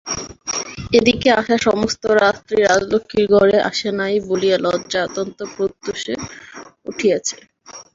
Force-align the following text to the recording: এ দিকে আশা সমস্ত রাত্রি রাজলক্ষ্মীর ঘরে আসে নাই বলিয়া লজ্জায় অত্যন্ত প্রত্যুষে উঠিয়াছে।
এ 0.91 1.07
দিকে 1.07 1.27
আশা 1.39 1.55
সমস্ত 1.67 2.03
রাত্রি 2.21 2.57
রাজলক্ষ্মীর 2.61 3.27
ঘরে 3.33 3.57
আসে 3.69 3.89
নাই 3.99 4.15
বলিয়া 4.27 4.57
লজ্জায় 4.65 5.05
অত্যন্ত 5.07 5.39
প্রত্যুষে 5.55 6.13
উঠিয়াছে। 6.89 7.35